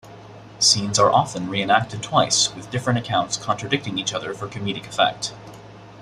Scenes 0.57 0.97
are 0.97 1.11
often 1.11 1.47
re-enacted 1.47 2.01
twice, 2.01 2.55
with 2.55 2.71
different 2.71 2.97
accounts 2.97 3.37
contradicting 3.37 3.99
each 3.99 4.15
other 4.15 4.33
for 4.33 4.47
comedic 4.47 4.87
effect. 4.87 5.31